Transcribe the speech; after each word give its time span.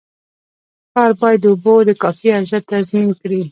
ښار 0.91 1.11
باید 1.21 1.39
د 1.43 1.45
اوبو 1.51 1.73
د 1.87 1.91
کافي 2.03 2.27
عرضه 2.37 2.59
تضمین 2.71 3.07
کړي. 3.21 3.41